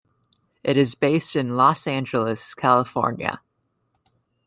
[0.63, 3.39] It is based in Los Angeles, California.